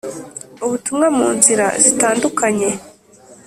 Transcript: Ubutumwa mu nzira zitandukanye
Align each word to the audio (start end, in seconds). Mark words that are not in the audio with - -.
Ubutumwa 0.65 1.07
mu 1.17 1.27
nzira 1.37 1.65
zitandukanye 1.83 2.69